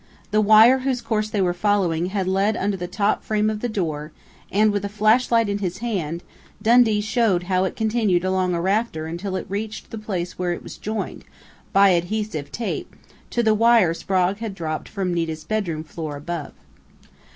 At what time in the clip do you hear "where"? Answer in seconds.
10.39-10.53